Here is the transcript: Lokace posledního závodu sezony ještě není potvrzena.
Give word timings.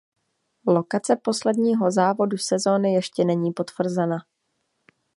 Lokace 0.67 1.15
posledního 1.15 1.91
závodu 1.91 2.37
sezony 2.37 2.93
ještě 2.93 3.25
není 3.25 3.53
potvrzena. 3.53 4.17